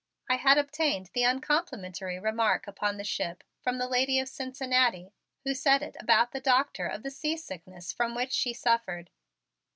I 0.27 0.37
had 0.37 0.57
obtained 0.57 1.11
the 1.13 1.21
uncomplimentary 1.25 2.17
remark 2.19 2.65
upon 2.67 2.97
the 2.97 3.03
ship, 3.03 3.43
from 3.61 3.77
the 3.77 3.87
lady 3.87 4.17
of 4.19 4.27
Cincinnati, 4.29 5.13
who 5.43 5.53
said 5.53 5.83
it 5.83 5.95
about 5.99 6.31
the 6.31 6.41
doctor 6.41 6.87
of 6.87 7.03
the 7.03 7.11
seasickness 7.11 7.93
from 7.93 8.15
which 8.15 8.31
she 8.31 8.51
suffered. 8.51 9.11